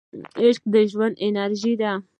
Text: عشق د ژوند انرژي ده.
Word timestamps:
عشق 0.43 0.63
د 0.73 0.75
ژوند 0.91 1.15
انرژي 1.25 1.73
ده. 1.81 1.91